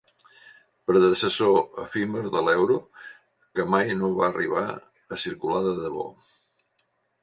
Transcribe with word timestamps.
Predecessor 0.91 1.59
efímer 1.83 2.25
de 2.37 2.43
l'euro 2.49 2.79
que 3.37 3.69
mai 3.77 3.95
no 4.03 4.13
va 4.19 4.29
arribar 4.33 4.67
a 4.69 5.23
circular 5.29 5.65
de 5.71 5.81
debò. 5.87 6.13